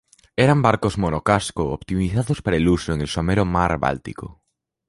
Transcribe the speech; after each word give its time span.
Eran 0.45 0.63
barcos 0.63 0.97
monocasco 0.97 1.63
optimizados 1.69 2.41
para 2.41 2.57
el 2.57 2.67
uso 2.67 2.91
en 2.91 3.01
el 3.01 3.07
somero 3.07 3.45
Mar 3.45 3.77
Báltico. 3.77 4.41